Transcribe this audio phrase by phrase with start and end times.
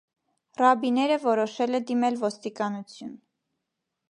[0.61, 3.17] Ռաբիները որոշել է դիմել ոստիկանություն։